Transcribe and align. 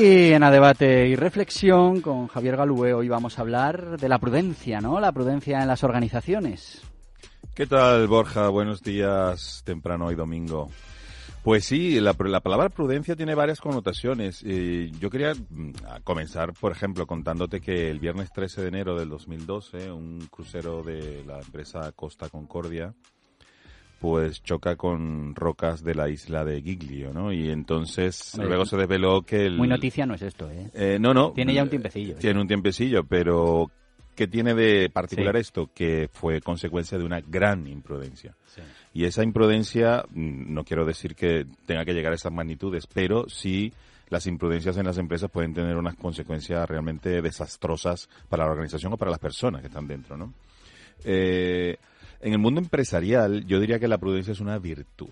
Y 0.00 0.32
en 0.32 0.44
a 0.44 0.52
debate 0.52 1.08
y 1.08 1.16
reflexión 1.16 2.00
con 2.00 2.28
Javier 2.28 2.56
Galúe 2.56 2.94
hoy 2.94 3.08
vamos 3.08 3.36
a 3.36 3.42
hablar 3.42 3.98
de 3.98 4.08
la 4.08 4.20
prudencia, 4.20 4.80
¿no? 4.80 5.00
La 5.00 5.10
prudencia 5.10 5.60
en 5.60 5.66
las 5.66 5.82
organizaciones. 5.82 6.82
¿Qué 7.52 7.66
tal, 7.66 8.06
Borja? 8.06 8.48
Buenos 8.48 8.80
días, 8.80 9.62
temprano 9.64 10.06
hoy 10.06 10.14
domingo. 10.14 10.70
Pues 11.42 11.64
sí, 11.64 11.98
la, 11.98 12.12
palabra 12.14 12.68
prudencia 12.68 13.16
tiene 13.16 13.34
varias 13.34 13.60
connotaciones. 13.60 14.40
yo 14.42 15.10
quería 15.10 15.34
mm, 15.34 15.72
comenzar, 16.04 16.52
por 16.52 16.70
ejemplo, 16.70 17.04
contándote 17.04 17.60
que 17.60 17.90
el 17.90 17.98
viernes 17.98 18.30
13 18.32 18.62
de 18.62 18.68
enero 18.68 18.96
del 18.96 19.08
2012, 19.08 19.90
un 19.90 20.28
crucero 20.30 20.84
de 20.84 21.24
la 21.26 21.40
empresa 21.40 21.90
Costa 21.90 22.28
Concordia, 22.28 22.94
pues 24.00 24.42
choca 24.42 24.76
con 24.76 25.34
rocas 25.34 25.82
de 25.82 25.94
la 25.94 26.08
isla 26.08 26.44
de 26.44 26.62
Giglio, 26.62 27.12
¿no? 27.12 27.32
Y 27.32 27.50
entonces 27.50 28.36
luego 28.38 28.64
se 28.64 28.76
desveló 28.76 29.22
que 29.22 29.46
el... 29.46 29.56
Muy 29.56 29.68
noticia 29.68 30.06
no 30.06 30.14
es 30.14 30.22
esto, 30.22 30.50
¿eh? 30.50 30.70
eh 30.74 30.98
no, 31.00 31.12
no. 31.12 31.32
Tiene 31.32 31.54
ya 31.54 31.64
un 31.64 31.70
tiempecillo. 31.70 32.14
Tiene 32.16 32.40
un 32.40 32.46
tiempecillo, 32.46 33.04
pero 33.04 33.70
¿qué 34.14 34.28
tiene 34.28 34.54
de 34.54 34.88
particular 34.90 35.36
esto? 35.36 35.70
Que 35.74 36.08
fue 36.12 36.40
consecuencia 36.40 36.96
de 36.96 37.04
una 37.04 37.20
gran 37.20 37.66
imprudencia. 37.66 38.36
Y 38.94 39.04
esa 39.04 39.22
imprudencia, 39.22 40.04
mm, 40.10 40.52
no 40.52 40.64
quiero 40.64 40.84
decir 40.84 41.14
que 41.14 41.46
tenga 41.66 41.84
que 41.84 41.92
llegar 41.92 42.12
a 42.12 42.16
esas 42.16 42.32
magnitudes, 42.32 42.86
pero 42.86 43.28
sí 43.28 43.72
las 44.10 44.26
imprudencias 44.26 44.76
en 44.76 44.86
las 44.86 44.98
empresas 44.98 45.30
pueden 45.30 45.52
tener 45.52 45.76
unas 45.76 45.96
consecuencias 45.96 46.68
realmente 46.68 47.20
desastrosas 47.20 48.08
para 48.28 48.44
la 48.44 48.52
organización 48.52 48.92
o 48.92 48.96
para 48.96 49.10
las 49.10 49.20
personas 49.20 49.60
que 49.60 49.66
están 49.66 49.86
dentro, 49.86 50.16
¿no? 50.16 50.32
Eh, 51.04 51.76
en 52.20 52.32
el 52.32 52.38
mundo 52.38 52.60
empresarial, 52.60 53.44
yo 53.46 53.60
diría 53.60 53.78
que 53.78 53.88
la 53.88 53.98
prudencia 53.98 54.32
es 54.32 54.40
una 54.40 54.58
virtud. 54.58 55.10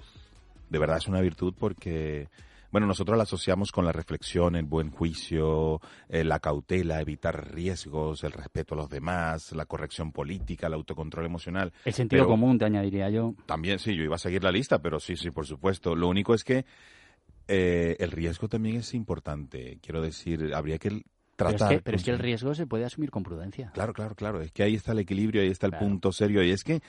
De 0.69 0.79
verdad 0.79 0.99
es 0.99 1.07
una 1.07 1.21
virtud 1.21 1.55
porque, 1.59 2.29
bueno, 2.73 2.87
nosotros 2.87 3.17
la 3.17 3.23
asociamos 3.23 3.71
con 3.71 3.85
la 3.85 3.93
reflexión, 3.93 4.57
el 4.57 4.65
buen 4.65 4.91
juicio, 4.91 5.81
eh, 6.09 6.25
la 6.25 6.41
cautela, 6.41 7.01
evitar 7.01 7.55
riesgos, 7.55 8.25
el 8.25 8.33
respeto 8.33 8.75
a 8.75 8.79
los 8.79 8.91
demás, 8.91 9.53
la 9.53 9.67
corrección 9.67 10.11
política, 10.11 10.67
el 10.67 10.75
autocontrol 10.75 11.25
emocional. 11.25 11.73
El 11.85 11.93
sentido 11.93 12.27
común, 12.27 12.59
te 12.59 12.65
añadiría 12.65 13.09
yo. 13.11 13.35
También, 13.47 13.79
sí, 13.79 13.95
yo 13.95 14.03
iba 14.03 14.17
a 14.17 14.19
seguir 14.19 14.43
la 14.43 14.51
lista, 14.51 14.81
pero 14.81 14.99
sí, 14.99 15.17
sí, 15.17 15.31
por 15.31 15.47
supuesto. 15.47 15.95
Lo 15.95 16.09
único 16.09 16.35
es 16.35 16.43
que 16.43 16.65
eh, 17.47 17.97
el 18.01 18.11
riesgo 18.11 18.49
también 18.49 18.77
es 18.77 18.93
importante. 18.95 19.79
Quiero 19.81 20.03
decir, 20.03 20.53
habría 20.53 20.79
que 20.79 21.03
pero, 21.37 21.51
es 21.97 22.05
que, 22.05 22.11
el 22.11 22.19
riesgo 22.19 22.55
se 22.55 22.67
puede 22.67 22.85
asumir 22.85 23.11
con 23.11 23.23
prudencia. 23.23 23.71
Claro, 23.75 23.93
claro, 23.93 24.15
claro. 24.15 24.41
Es 24.41 24.53
que 24.53 24.63
ahí 24.63 24.75
está 24.75 24.93
el 24.93 25.01
equilibrio, 25.01 25.43
ahí 25.43 25.49
está 25.49 25.67
el 25.67 25.75
punto 25.75 26.13
serio. 26.13 26.43
Y 26.43 26.51
es 26.51 26.65
que 26.65 26.81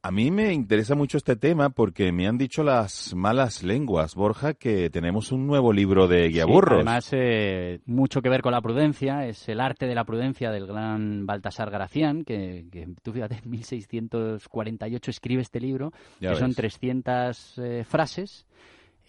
a 0.00 0.10
mí 0.10 0.30
me 0.30 0.52
interesa 0.52 0.94
mucho 0.94 1.16
este 1.16 1.34
tema 1.34 1.70
porque 1.70 2.12
me 2.12 2.28
han 2.28 2.38
dicho 2.38 2.62
las 2.62 3.14
malas 3.14 3.64
lenguas, 3.64 4.14
Borja, 4.14 4.54
que 4.54 4.90
tenemos 4.90 5.32
un 5.32 5.46
nuevo 5.46 5.72
libro 5.72 6.06
de 6.06 6.28
guiaburros. 6.28 6.76
además, 6.76 7.08
eh, 7.12 7.80
mucho 7.86 8.22
que 8.22 8.28
ver 8.28 8.42
con 8.42 8.52
la 8.52 8.60
prudencia. 8.60 9.26
Es 9.26 9.48
el 9.48 9.60
arte 9.60 9.86
de 9.86 9.94
la 9.94 10.04
prudencia 10.04 10.50
del 10.50 10.66
gran 10.66 11.26
Baltasar 11.26 11.70
Gracián, 11.70 12.24
que, 12.24 12.66
tú 13.02 13.12
fíjate, 13.12 13.40
en 13.42 13.50
1648 13.50 15.10
escribe 15.10 15.42
este 15.42 15.60
libro, 15.60 15.92
que 16.20 16.34
son 16.36 16.54
300 16.54 17.58
eh, 17.58 17.84
frases 17.84 18.46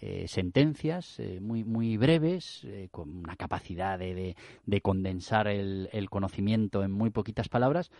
eh, 0.02 0.26
sentencias 0.28 1.18
eh, 1.20 1.40
muy, 1.40 1.62
muy 1.62 1.98
breves, 1.98 2.64
eh, 2.64 2.88
con 2.90 3.18
una 3.18 3.36
capacidad 3.36 3.98
de, 3.98 4.34
de, 4.64 4.80
condensar 4.80 5.46
el, 5.46 5.90
el, 5.92 6.08
conocimiento 6.08 6.82
en 6.82 6.90
muy 6.90 7.10
poquitas 7.10 7.50
palabras, 7.50 7.90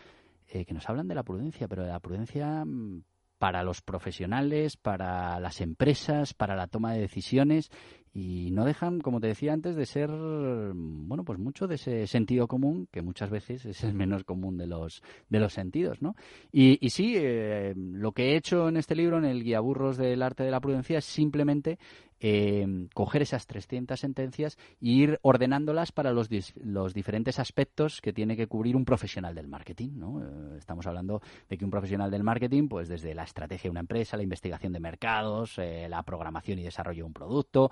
que 0.50 0.74
nos 0.74 0.88
hablan 0.88 1.06
de 1.06 1.14
la 1.14 1.22
prudencia, 1.22 1.68
pero 1.68 1.84
de 1.84 1.90
la 1.90 2.00
prudencia 2.00 2.64
mm, 2.64 3.04
para 3.38 3.62
los 3.62 3.82
profesionales, 3.82 4.76
para 4.76 5.38
las 5.40 5.60
empresas, 5.60 6.34
para 6.34 6.56
la 6.56 6.66
toma 6.66 6.92
de 6.92 7.00
decisiones 7.00 7.70
y 8.12 8.50
no 8.50 8.64
dejan, 8.64 9.00
como 9.00 9.20
te 9.20 9.28
decía 9.28 9.53
antes, 9.53 9.77
de 9.77 9.86
ser, 9.86 10.11
bueno, 10.11 11.25
pues 11.25 11.39
mucho 11.39 11.66
de 11.66 11.77
ese 11.77 12.06
sentido 12.06 12.48
común 12.48 12.89
que 12.91 13.02
muchas 13.02 13.30
veces 13.30 13.64
es 13.64 13.84
el 13.84 13.94
menos 13.94 14.25
común 14.25 14.56
de 14.56 14.67
los 14.67 15.02
de 15.29 15.40
los 15.40 15.52
sentidos, 15.52 16.02
¿no? 16.02 16.17
Y, 16.51 16.84
y 16.84 16.90
sí, 16.90 17.14
eh, 17.17 17.74
lo 17.77 18.12
que 18.12 18.33
he 18.33 18.36
hecho 18.36 18.68
en 18.68 18.77
este 18.77 18.96
libro, 18.96 19.18
en 19.18 19.24
el 19.24 19.45
guía 19.45 19.61
burros 19.61 19.96
del 19.96 20.23
arte 20.23 20.42
de 20.42 20.51
la 20.51 20.61
prudencia, 20.61 20.98
es 20.98 21.05
simplemente 21.05 21.79
eh, 22.20 22.67
coger 22.92 23.23
esas 23.23 23.46
300 23.46 23.98
sentencias 23.98 24.58
e 24.80 24.89
ir 24.89 25.18
ordenándolas 25.23 25.90
para 25.90 26.13
los, 26.13 26.29
los 26.57 26.92
diferentes 26.92 27.39
aspectos 27.39 28.01
que 28.02 28.13
tiene 28.13 28.36
que 28.36 28.46
cubrir 28.46 28.77
un 28.77 28.84
profesional 28.84 29.34
del 29.34 29.48
marketing. 29.48 29.90
¿no? 29.95 30.23
Eh, 30.23 30.58
estamos 30.58 30.86
hablando 30.86 31.23
de 31.48 31.57
que 31.57 31.64
un 31.64 31.70
profesional 31.70 32.11
del 32.11 32.23
marketing, 32.23 32.68
pues 32.68 32.89
desde 32.89 33.14
la 33.14 33.24
estrategia 33.24 33.68
de 33.68 33.70
una 33.70 33.80
empresa, 33.80 34.18
la 34.18 34.23
investigación 34.23 34.73
de 34.73 34.80
mercados, 34.80 35.58
eh, 35.58 35.86
la 35.89 36.02
programación 36.02 36.58
y 36.58 36.63
desarrollo 36.63 37.05
de 37.05 37.07
un 37.07 37.14
producto, 37.14 37.70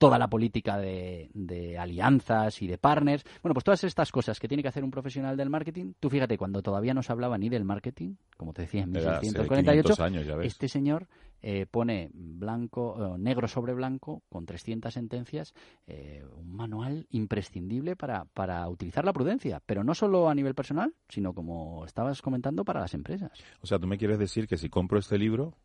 toda 0.00 0.18
la 0.18 0.30
política 0.30 0.78
de, 0.78 1.28
de, 1.34 1.78
alianzas 1.78 2.62
y 2.62 2.66
de 2.66 2.78
partners, 2.78 3.22
bueno, 3.42 3.52
pues 3.52 3.64
todas 3.64 3.84
estas 3.84 4.10
cosas 4.10 4.40
que 4.40 4.48
tiene 4.48 4.62
que 4.62 4.68
hacer 4.70 4.82
un 4.82 4.90
profesional 4.90 5.36
del 5.36 5.50
marketing, 5.50 5.92
tú 6.00 6.08
fíjate, 6.08 6.38
cuando 6.38 6.62
todavía 6.62 6.94
no 6.94 7.02
se 7.02 7.12
hablaba 7.12 7.36
ni 7.36 7.50
del 7.50 7.66
marketing, 7.66 8.14
como 8.38 8.54
te 8.54 8.62
decía 8.62 8.84
en 8.84 8.92
1648, 8.92 10.40
este 10.40 10.68
señor 10.68 11.06
eh, 11.42 11.66
pone 11.70 12.08
blanco, 12.14 13.16
negro 13.18 13.46
sobre 13.46 13.74
blanco, 13.74 14.22
con 14.30 14.46
300 14.46 14.90
sentencias, 14.90 15.52
eh, 15.86 16.24
un 16.34 16.56
manual 16.56 17.06
imprescindible 17.10 17.94
para, 17.94 18.24
para 18.24 18.66
utilizar 18.70 19.04
la 19.04 19.12
prudencia, 19.12 19.60
pero 19.66 19.84
no 19.84 19.94
solo 19.94 20.30
a 20.30 20.34
nivel 20.34 20.54
personal, 20.54 20.94
sino 21.10 21.34
como 21.34 21.84
estabas 21.84 22.22
comentando, 22.22 22.64
para 22.64 22.80
las 22.80 22.94
empresas. 22.94 23.32
O 23.60 23.66
sea, 23.66 23.78
tú 23.78 23.86
me 23.86 23.98
quieres 23.98 24.18
decir 24.18 24.48
que 24.48 24.56
si 24.56 24.70
compro 24.70 24.98
este 24.98 25.18
libro, 25.18 25.58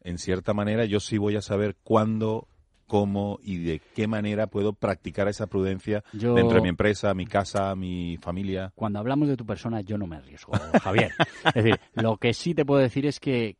en 0.00 0.18
cierta 0.18 0.54
manera 0.54 0.86
yo 0.86 0.98
sí 0.98 1.18
voy 1.18 1.36
a 1.36 1.40
saber 1.40 1.76
cuándo 1.84 2.48
cómo 2.90 3.38
y 3.44 3.58
de 3.58 3.80
qué 3.94 4.08
manera 4.08 4.48
puedo 4.48 4.72
practicar 4.72 5.28
esa 5.28 5.46
prudencia 5.46 6.02
dentro 6.12 6.56
de 6.56 6.60
mi 6.60 6.70
empresa, 6.70 7.14
mi 7.14 7.24
casa, 7.24 7.76
mi 7.76 8.16
familia. 8.16 8.72
Cuando 8.74 8.98
hablamos 8.98 9.28
de 9.28 9.36
tu 9.36 9.46
persona, 9.46 9.80
yo 9.80 9.96
no 9.96 10.08
me 10.08 10.16
arriesgo, 10.16 10.54
Javier. 10.82 11.12
es 11.44 11.54
decir, 11.54 11.78
lo 11.94 12.16
que 12.16 12.34
sí 12.34 12.52
te 12.52 12.64
puedo 12.64 12.80
decir 12.80 13.06
es 13.06 13.20
que, 13.20 13.56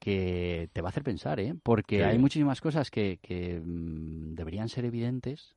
te 0.73 0.83
va 0.83 0.89
a 0.89 0.91
hacer 0.91 1.05
pensar, 1.05 1.39
¿eh? 1.39 1.55
Porque 1.63 2.05
hay 2.05 2.19
muchísimas 2.19 2.61
cosas 2.61 2.91
que, 2.91 3.21
mm, 3.65 4.35
deberían 4.35 4.69
ser 4.69 4.85
evidentes 4.85 5.55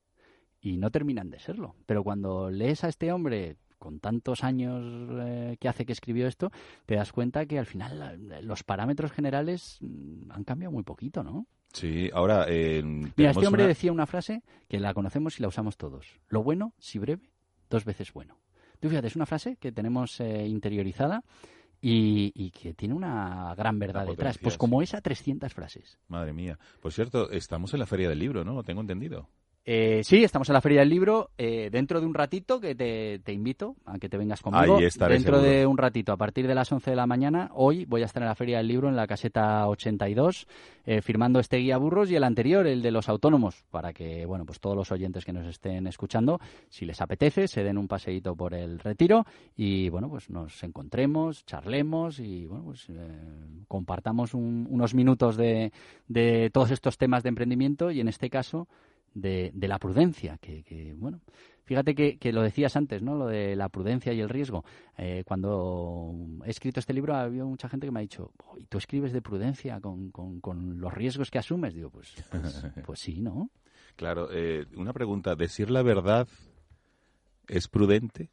y 0.61 0.77
no 0.77 0.91
terminan 0.91 1.31
de 1.31 1.39
serlo. 1.39 1.75
Pero 1.87 2.03
cuando 2.03 2.51
lees 2.51 2.83
a 2.83 2.89
este 2.89 3.11
hombre 3.11 3.57
con 3.79 3.99
tantos 3.99 4.43
años 4.43 4.83
eh, 5.25 5.57
que 5.59 5.67
hace 5.67 5.87
que 5.87 5.93
escribió 5.93 6.27
esto, 6.27 6.51
te 6.85 6.93
das 6.93 7.11
cuenta 7.11 7.47
que 7.47 7.57
al 7.57 7.65
final 7.65 8.19
los 8.43 8.63
parámetros 8.63 9.11
generales 9.11 9.79
mm, 9.81 10.31
han 10.31 10.43
cambiado 10.43 10.71
muy 10.71 10.83
poquito, 10.83 11.23
¿no? 11.23 11.47
Sí, 11.73 12.09
ahora. 12.13 12.45
Mira, 12.47 13.31
este 13.31 13.47
hombre 13.47 13.67
decía 13.67 13.91
una 13.91 14.05
frase 14.05 14.43
que 14.69 14.79
la 14.79 14.93
conocemos 14.93 15.39
y 15.39 15.41
la 15.41 15.47
usamos 15.47 15.75
todos. 15.75 16.19
Lo 16.29 16.43
bueno, 16.43 16.73
si 16.77 16.99
breve, 16.99 17.29
dos 17.69 17.83
veces 17.83 18.13
bueno. 18.13 18.37
Tú 18.79 18.89
fíjate, 18.89 19.07
es 19.07 19.15
una 19.15 19.25
frase 19.25 19.57
que 19.57 19.71
tenemos 19.71 20.19
eh, 20.19 20.45
interiorizada 20.47 21.23
y, 21.81 22.51
que 22.51 22.73
tiene 22.73 22.93
una 22.93 23.53
gran 23.55 23.79
verdad 23.79 24.05
detrás. 24.05 24.37
Pues 24.37 24.57
como 24.57 24.81
esa, 24.81 25.01
300 25.01 25.53
frases. 25.53 25.97
Madre 26.07 26.31
mía. 26.31 26.57
Por 26.81 26.93
cierto, 26.93 27.29
estamos 27.31 27.73
en 27.73 27.79
la 27.79 27.85
Feria 27.85 28.07
del 28.07 28.19
Libro, 28.19 28.45
¿no? 28.45 28.63
Tengo 28.63 28.81
entendido. 28.81 29.27
Eh, 29.65 30.01
sí, 30.03 30.25
estamos 30.25 30.49
en 30.49 30.53
la 30.53 30.61
Feria 30.61 30.81
del 30.81 30.89
Libro. 30.89 31.29
Eh, 31.37 31.69
dentro 31.71 32.01
de 32.01 32.05
un 32.05 32.13
ratito, 32.13 32.59
que 32.59 32.75
te, 32.75 33.31
invito 33.31 33.77
a 33.85 33.97
que 33.97 34.09
te 34.09 34.17
vengas 34.17 34.41
conmigo. 34.41 34.77
dentro 35.07 35.41
de 35.41 35.65
un 35.65 35.77
ratito, 35.77 36.11
a 36.11 36.17
partir 36.17 36.47
de 36.47 36.55
las 36.55 36.69
11 36.69 36.89
de 36.89 36.95
la 36.97 37.07
mañana, 37.07 37.49
hoy 37.53 37.85
voy 37.85 38.01
a 38.01 38.05
estar 38.05 38.21
en 38.21 38.27
la 38.27 38.35
Feria 38.35 38.57
del 38.57 38.67
Libro 38.67 38.89
en 38.89 38.97
la 38.97 39.07
caseta 39.07 39.67
82, 39.69 40.47
eh, 40.85 41.01
firmando 41.01 41.39
este 41.39 41.57
guía 41.57 41.77
burros 41.77 42.11
y 42.11 42.15
el 42.15 42.25
anterior, 42.25 42.67
el 42.67 42.81
de 42.81 42.91
los 42.91 43.07
autónomos, 43.07 43.63
para 43.71 43.93
que, 43.93 44.25
bueno, 44.25 44.45
pues 44.45 44.59
todos 44.59 44.75
los 44.75 44.91
oyentes 44.91 45.23
que 45.23 45.31
nos 45.31 45.47
estén 45.47 45.87
escuchando, 45.87 46.41
si 46.67 46.85
les 46.85 46.99
apetece, 46.99 47.47
se 47.47 47.63
den 47.63 47.77
un 47.77 47.87
paseíto 47.87 48.35
por 48.35 48.53
el 48.53 48.79
retiro 48.79 49.25
y, 49.55 49.87
bueno, 49.87 50.09
pues 50.09 50.29
nos 50.29 50.61
encontremos, 50.63 51.45
charlemos 51.45 52.19
y, 52.19 52.47
bueno, 52.47 52.65
pues 52.65 52.87
compartamos 53.69 54.33
unos 54.33 54.93
minutos 54.93 55.37
de, 55.37 55.71
de 56.09 56.49
todos 56.51 56.71
estos 56.71 56.97
temas 56.97 57.23
de 57.23 57.29
emprendimiento 57.29 57.91
y, 57.91 58.01
en 58.01 58.09
este 58.09 58.29
caso, 58.29 58.67
de, 59.13 59.51
de 59.53 59.67
la 59.67 59.79
prudencia, 59.79 60.37
que, 60.39 60.93
bueno, 60.97 61.21
fíjate 61.63 61.95
que, 61.95 62.17
que, 62.17 62.33
lo 62.33 62.41
decías 62.41 62.75
antes, 62.75 63.01
¿no? 63.01 63.15
Lo 63.15 63.27
de 63.27 63.55
la 63.55 63.69
prudencia 63.69 64.13
y 64.13 64.19
el 64.19 64.29
riesgo. 64.29 64.63
Eh, 64.97 65.23
cuando 65.25 66.13
he 66.45 66.49
escrito 66.49 66.79
este 66.79 66.93
libro, 66.93 67.15
ha 67.15 67.23
habido 67.23 67.47
mucha 67.47 67.69
gente 67.69 67.87
que 67.87 67.91
me 67.91 67.99
ha 67.99 68.01
dicho, 68.01 68.31
¿y 68.57 68.65
tú 68.65 68.77
escribes 68.77 69.13
de 69.13 69.21
prudencia 69.21 69.79
con, 69.79 70.11
con, 70.11 70.79
los 70.79 70.93
riesgos 70.93 71.31
que 71.31 71.39
asumes? 71.39 71.73
Digo, 71.73 71.89
pues, 71.89 72.13
pues, 72.29 72.65
pues 72.85 72.99
sí, 72.99 73.21
¿no? 73.21 73.49
Claro, 73.95 74.29
eh, 74.31 74.65
una 74.75 74.93
pregunta, 74.93 75.35
¿decir 75.35 75.69
la 75.69 75.83
verdad 75.83 76.27
es 77.47 77.67
prudente? 77.67 78.29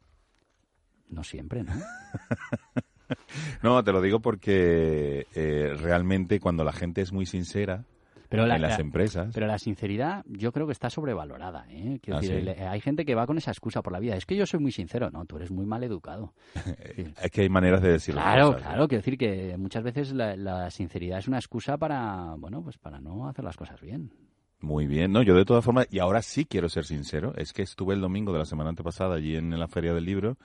No 1.09 1.23
siempre, 1.23 1.63
¿no? 1.63 1.73
no, 3.63 3.83
te 3.83 3.91
lo 3.91 4.01
digo 4.01 4.21
porque 4.21 5.27
eh, 5.35 5.75
realmente 5.79 6.39
cuando 6.39 6.63
la 6.63 6.73
gente 6.73 7.01
es 7.01 7.11
muy 7.11 7.25
sincera, 7.25 7.85
pero 8.31 8.47
la, 8.47 8.55
en 8.55 8.61
las 8.61 8.79
empresas. 8.79 9.31
Pero 9.33 9.45
la 9.45 9.59
sinceridad 9.59 10.23
yo 10.25 10.53
creo 10.53 10.65
que 10.65 10.71
está 10.71 10.89
sobrevalorada. 10.89 11.65
¿eh? 11.69 11.99
Quiero 12.01 12.17
¿Ah, 12.17 12.21
decir, 12.21 12.49
hay 12.49 12.79
gente 12.79 13.03
que 13.03 13.13
va 13.13 13.27
con 13.27 13.37
esa 13.37 13.51
excusa 13.51 13.81
por 13.81 13.91
la 13.91 13.99
vida. 13.99 14.15
Es 14.15 14.25
que 14.25 14.37
yo 14.37 14.45
soy 14.45 14.61
muy 14.61 14.71
sincero. 14.71 15.11
No, 15.11 15.25
tú 15.25 15.35
eres 15.35 15.51
muy 15.51 15.65
mal 15.65 15.83
educado. 15.83 16.33
es 17.21 17.29
que 17.29 17.41
hay 17.41 17.49
maneras 17.49 17.81
de 17.81 17.91
decirlo. 17.91 18.21
Claro, 18.21 18.55
claro. 18.55 18.87
Quiero 18.87 19.01
decir 19.01 19.17
que 19.17 19.57
muchas 19.57 19.83
veces 19.83 20.13
la, 20.13 20.71
sinceridad 20.71 21.19
es 21.19 21.27
una 21.27 21.39
excusa 21.39 21.77
para, 21.77 22.35
bueno, 22.37 22.63
pues 22.63 22.77
para 22.77 23.01
no 23.01 23.27
hacer 23.27 23.43
las 23.43 23.57
cosas 23.57 23.81
bien. 23.81 24.13
Muy 24.61 24.87
bien, 24.87 25.11
no, 25.11 25.23
yo 25.23 25.35
de 25.35 25.43
todas 25.43 25.65
formas, 25.65 25.87
y 25.91 25.99
ahora 25.99 26.21
sí 26.21 26.45
quiero 26.45 26.69
ser 26.69 26.85
sincero, 26.85 27.33
es 27.35 27.51
que 27.51 27.63
estuve 27.63 27.95
el 27.95 27.99
domingo 27.99 28.31
de 28.31 28.39
la 28.39 28.45
semana 28.45 28.69
antepasada 28.69 29.15
allí 29.15 29.35
en, 29.35 29.59
la 29.59 29.67
Feria 29.67 29.93
del 29.93 30.05
Libro 30.05 30.37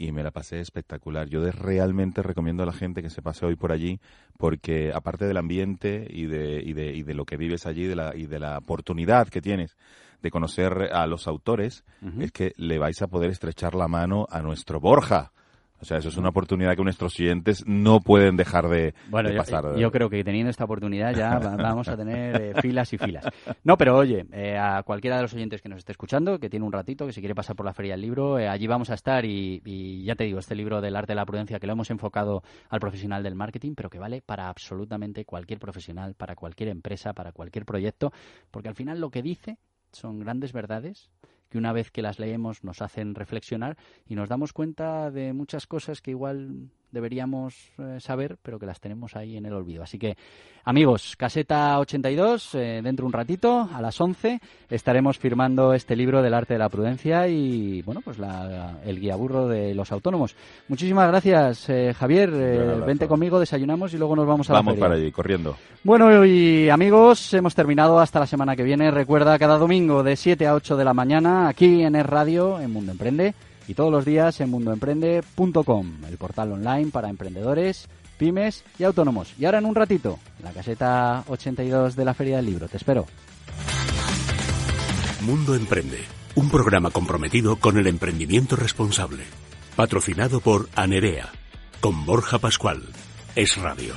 y 0.00 0.12
me 0.12 0.22
la 0.22 0.30
pasé 0.30 0.60
espectacular. 0.60 1.28
Yo 1.28 1.44
realmente 1.52 2.22
recomiendo 2.22 2.62
a 2.62 2.66
la 2.66 2.72
gente 2.72 3.02
que 3.02 3.10
se 3.10 3.20
pase 3.20 3.44
hoy 3.44 3.54
por 3.54 3.70
allí 3.70 4.00
porque 4.38 4.92
aparte 4.94 5.26
del 5.26 5.36
ambiente 5.36 6.06
y 6.08 6.24
de, 6.24 6.62
y 6.64 6.72
de, 6.72 6.94
y 6.94 7.02
de 7.02 7.12
lo 7.12 7.26
que 7.26 7.36
vives 7.36 7.66
allí 7.66 7.84
de 7.84 7.96
la, 7.96 8.16
y 8.16 8.24
de 8.26 8.38
la 8.38 8.56
oportunidad 8.56 9.28
que 9.28 9.42
tienes 9.42 9.76
de 10.22 10.30
conocer 10.30 10.88
a 10.92 11.06
los 11.06 11.28
autores, 11.28 11.84
es 12.18 12.32
que 12.32 12.52
le 12.56 12.78
vais 12.78 13.00
a 13.02 13.08
poder 13.08 13.30
estrechar 13.30 13.74
la 13.74 13.88
mano 13.88 14.26
a 14.30 14.40
nuestro 14.40 14.80
Borja. 14.80 15.32
O 15.80 15.84
sea, 15.84 15.96
eso 15.98 16.10
es 16.10 16.16
una 16.16 16.28
oportunidad 16.28 16.76
que 16.76 16.82
nuestros 16.82 17.14
siguientes 17.14 17.64
no 17.66 18.00
pueden 18.00 18.36
dejar 18.36 18.68
de, 18.68 18.94
bueno, 19.08 19.30
pasar. 19.34 19.76
Yo, 19.78 19.90
creo 19.90 20.10
que 20.10 20.22
teniendo 20.22 20.50
esta 20.50 20.64
oportunidad 20.64 21.14
ya 21.14 21.38
vamos 21.38 21.88
a 21.88 21.96
tener 21.96 22.40
eh, 22.40 22.52
filas 22.60 22.92
y 22.92 22.98
filas. 22.98 23.24
No, 23.64 23.76
pero 23.78 23.96
oye, 23.96 24.26
eh, 24.32 24.58
a 24.58 24.82
cualquiera 24.82 25.16
de 25.16 25.22
los 25.22 25.34
oyentes 25.34 25.62
que 25.62 25.68
nos 25.68 25.78
esté 25.78 25.92
escuchando, 25.92 26.38
que 26.38 26.50
tiene 26.50 26.66
un 26.66 26.72
ratito, 26.72 27.06
que 27.06 27.12
si 27.12 27.20
quiere 27.20 27.34
pasar 27.34 27.56
por 27.56 27.64
la 27.64 27.72
Feria 27.72 27.92
del 27.92 28.02
Libro, 28.02 28.38
eh, 28.38 28.48
allí 28.48 28.66
vamos 28.66 28.90
a 28.90 28.94
estar 28.94 29.24
y, 29.24 29.62
y, 29.64 30.04
ya 30.04 30.16
te 30.16 30.24
digo, 30.24 30.38
este 30.38 30.54
libro 30.54 30.80
del 30.80 30.96
arte 30.96 31.12
de 31.12 31.16
la 31.16 31.24
prudencia 31.24 31.58
que 31.58 31.66
lo 31.66 31.72
hemos 31.72 31.90
enfocado 31.90 32.42
al 32.68 32.80
profesional 32.80 33.22
del 33.22 33.34
marketing, 33.34 33.74
pero 33.74 33.88
que 33.88 33.98
vale 33.98 34.20
para 34.20 34.48
absolutamente 34.48 35.24
cualquier 35.24 35.58
profesional, 35.58 36.14
para 36.14 36.34
cualquier 36.36 36.68
empresa, 36.68 37.14
para 37.14 37.32
cualquier 37.32 37.64
proyecto, 37.64 38.12
porque 38.50 38.68
al 38.68 38.74
final 38.74 39.00
lo 39.00 39.10
que 39.10 39.22
dice 39.22 39.58
son 39.92 40.20
grandes 40.20 40.52
verdades 40.52 41.10
que 41.50 41.58
una 41.58 41.72
vez 41.72 41.90
que 41.90 42.02
las 42.02 42.18
leemos 42.18 42.64
nos 42.64 42.80
hacen 42.80 43.14
reflexionar 43.14 43.76
y 44.06 44.14
nos 44.14 44.28
damos 44.28 44.52
cuenta 44.52 45.10
de 45.10 45.32
muchas 45.32 45.66
cosas 45.66 46.00
que 46.00 46.12
igual 46.12 46.70
deberíamos 46.92 47.70
eh, 47.78 47.98
saber, 48.00 48.36
pero 48.42 48.58
que 48.58 48.66
las 48.66 48.80
tenemos 48.80 49.16
ahí 49.16 49.36
en 49.36 49.46
el 49.46 49.52
olvido. 49.52 49.82
Así 49.82 49.98
que, 49.98 50.16
amigos, 50.64 51.14
caseta 51.16 51.78
82, 51.78 52.54
eh, 52.54 52.80
dentro 52.82 53.04
de 53.04 53.06
un 53.06 53.12
ratito, 53.12 53.68
a 53.72 53.80
las 53.80 54.00
11, 54.00 54.40
estaremos 54.68 55.18
firmando 55.18 55.72
este 55.74 55.96
libro 55.96 56.22
del 56.22 56.34
arte 56.34 56.54
de 56.54 56.58
la 56.58 56.68
prudencia 56.68 57.28
y, 57.28 57.82
bueno, 57.82 58.00
pues 58.02 58.18
la, 58.18 58.78
el 58.84 59.00
guía 59.00 59.16
burro 59.16 59.48
de 59.48 59.74
los 59.74 59.92
autónomos. 59.92 60.36
Muchísimas 60.68 61.08
gracias, 61.08 61.68
eh, 61.68 61.94
Javier. 61.94 62.30
vente 62.86 63.08
conmigo, 63.08 63.40
desayunamos 63.40 63.94
y 63.94 63.98
luego 63.98 64.16
nos 64.16 64.26
vamos 64.26 64.50
a 64.50 64.54
vamos 64.54 64.76
para 64.76 64.94
allí, 64.94 65.10
corriendo. 65.12 65.56
Bueno, 65.84 66.24
y 66.24 66.68
amigos, 66.68 67.32
hemos 67.34 67.54
terminado 67.54 67.98
hasta 68.00 68.20
la 68.20 68.26
semana 68.26 68.56
que 68.56 68.62
viene. 68.62 68.90
Recuerda, 68.90 69.38
cada 69.38 69.58
domingo 69.58 70.02
de 70.02 70.16
7 70.16 70.46
a 70.46 70.54
8 70.54 70.76
de 70.76 70.84
la 70.84 70.94
mañana, 70.94 71.48
aquí 71.48 71.82
en 71.82 71.94
el 71.94 72.04
Radio, 72.04 72.60
en 72.60 72.72
Mundo 72.72 72.92
Emprende 72.92 73.34
y 73.68 73.74
todos 73.74 73.90
los 73.90 74.04
días 74.04 74.40
en 74.40 74.50
mundoemprende.com, 74.50 76.04
el 76.08 76.16
portal 76.16 76.52
online 76.52 76.90
para 76.90 77.08
emprendedores, 77.08 77.88
pymes 78.18 78.64
y 78.78 78.84
autónomos. 78.84 79.34
Y 79.38 79.44
ahora 79.44 79.58
en 79.58 79.66
un 79.66 79.74
ratito, 79.74 80.18
la 80.42 80.52
caseta 80.52 81.24
82 81.28 81.96
de 81.96 82.04
la 82.04 82.14
Feria 82.14 82.36
del 82.36 82.46
Libro. 82.46 82.68
Te 82.68 82.76
espero. 82.76 83.06
Mundo 85.22 85.54
Emprende, 85.54 86.00
un 86.34 86.50
programa 86.50 86.90
comprometido 86.90 87.56
con 87.56 87.76
el 87.76 87.86
emprendimiento 87.86 88.56
responsable. 88.56 89.24
Patrocinado 89.76 90.40
por 90.40 90.68
Anerea, 90.74 91.30
con 91.80 92.06
Borja 92.06 92.38
Pascual. 92.38 92.82
Es 93.36 93.56
Radio. 93.56 93.94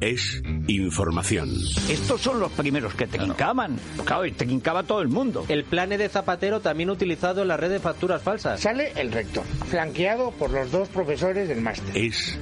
Es 0.00 0.42
información. 0.66 1.50
Estos 1.88 2.20
son 2.20 2.40
los 2.40 2.50
primeros 2.52 2.94
que 2.94 3.06
te 3.06 3.18
quincaban. 3.18 3.78
Claro, 4.04 4.22
te 4.32 4.46
quincaba 4.46 4.82
todo 4.82 5.02
el 5.02 5.08
mundo. 5.08 5.44
El 5.48 5.64
plan 5.64 5.90
de 5.90 6.08
Zapatero 6.08 6.60
también 6.60 6.90
utilizado 6.90 7.42
en 7.42 7.48
la 7.48 7.56
red 7.56 7.70
de 7.70 7.80
facturas 7.80 8.22
falsas. 8.22 8.60
Sale 8.60 8.92
el 8.96 9.12
rector, 9.12 9.44
flanqueado 9.66 10.30
por 10.32 10.50
los 10.50 10.70
dos 10.70 10.88
profesores 10.88 11.48
del 11.48 11.60
máster. 11.60 11.96
Es 11.96 12.38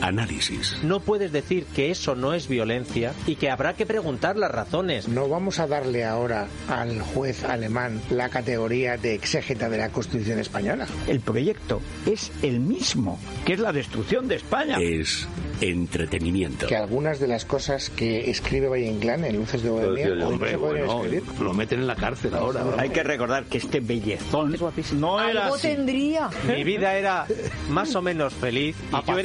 análisis. 0.00 0.76
No 0.82 1.00
puedes 1.00 1.32
decir 1.32 1.64
que 1.74 1.90
eso 1.90 2.14
no 2.14 2.34
es 2.34 2.48
violencia 2.48 3.12
y 3.26 3.36
que 3.36 3.50
habrá 3.50 3.74
que 3.74 3.86
preguntar 3.86 4.36
las 4.36 4.50
razones. 4.50 5.08
No 5.08 5.28
vamos 5.28 5.58
a 5.58 5.66
darle 5.66 6.04
ahora 6.04 6.48
al 6.68 7.00
juez 7.00 7.44
alemán 7.44 8.00
la 8.10 8.28
categoría 8.28 8.96
de 8.96 9.14
exégeta 9.14 9.68
de 9.68 9.78
la 9.78 9.90
Constitución 9.90 10.38
española. 10.38 10.86
El 11.06 11.20
proyecto 11.20 11.80
es 12.06 12.32
el 12.42 12.60
mismo, 12.60 13.18
que 13.44 13.54
es 13.54 13.60
la 13.60 13.72
destrucción 13.72 14.28
de 14.28 14.36
España. 14.36 14.78
Es 14.80 15.28
entretenimiento. 15.62 16.66
Que 16.66 16.76
algunas 16.76 17.18
de 17.20 17.28
las 17.28 17.44
cosas 17.44 17.90
que 17.90 18.30
escribe 18.30 18.68
Valle 18.68 18.86
Inclán 18.86 19.24
en 19.24 19.36
Luces 19.36 19.62
de 19.62 19.70
Bohemia 19.70 20.08
Lo 20.08 21.54
meten 21.54 21.80
en 21.80 21.86
la 21.86 21.96
cárcel 21.96 22.34
ahora. 22.34 22.64
Hay 22.78 22.90
que 22.90 23.02
recordar 23.02 23.44
que 23.44 23.58
este 23.58 23.80
bellezón 23.80 24.56
no 24.94 25.20
era 25.20 25.44
Algo 25.44 25.58
tendría. 25.58 26.30
Mi 26.46 26.64
vida 26.64 26.94
era 26.94 27.26
más 27.70 27.94
o 27.94 28.02
menos 28.02 28.34
feliz 28.34 28.76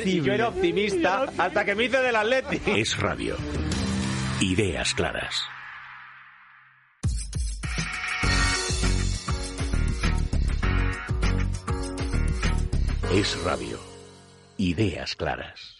y 0.05 0.21
yo, 0.21 0.33
era 0.33 0.49
optimista 0.49 1.25
hasta 1.37 1.65
que 1.65 1.75
me 1.75 1.85
hice 1.85 2.01
del 2.01 2.15
Atleti. 2.15 2.61
Es 2.65 2.97
radio. 2.97 3.35
Ideas 4.41 4.93
claras. 4.93 5.43
Es 13.11 13.41
radio. 13.43 13.79
Ideas 14.57 15.15
claras. 15.15 15.76